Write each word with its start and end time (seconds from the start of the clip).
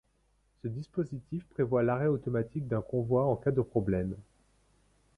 Ce 0.63 0.67
dispositif 0.67 1.45
prévoit 1.49 1.83
l’arrêt 1.83 2.07
automatique 2.07 2.67
d’un 2.67 2.81
convoi 2.81 3.23
en 3.27 3.35
cas 3.35 3.51
de 3.51 3.61
problème. 3.61 4.15